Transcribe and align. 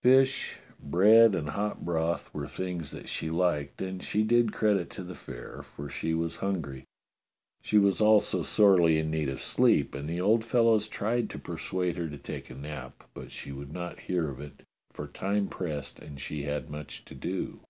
Fish, 0.00 0.56
bread, 0.80 1.34
and 1.34 1.50
hot 1.50 1.84
broth 1.84 2.32
were 2.32 2.48
things 2.48 2.90
that 2.90 3.06
she 3.06 3.28
liked, 3.28 3.82
and 3.82 4.02
she 4.02 4.22
did 4.22 4.50
credit 4.50 4.88
to 4.88 5.04
the 5.04 5.14
fare, 5.14 5.60
for 5.62 5.90
she 5.90 6.14
was 6.14 6.36
hungry. 6.36 6.84
She 7.60 7.76
was 7.76 8.00
also 8.00 8.42
sorely 8.42 8.96
in 8.98 9.10
need 9.10 9.28
of 9.28 9.42
sleep, 9.42 9.94
and 9.94 10.08
the 10.08 10.22
old 10.22 10.42
fellows 10.42 10.88
tried 10.88 11.28
to 11.28 11.38
persuade 11.38 11.98
her 11.98 12.08
to 12.08 12.16
take 12.16 12.48
a 12.48 12.54
nap, 12.54 13.10
but 13.12 13.30
she 13.30 13.52
would 13.52 13.74
not 13.74 14.00
hear 14.00 14.30
of 14.30 14.40
it, 14.40 14.62
for 14.90 15.06
time 15.06 15.48
pressed 15.48 15.98
and 15.98 16.18
she 16.18 16.44
had 16.44 16.70
much 16.70 17.04
to 17.04 17.14
do. 17.14 17.60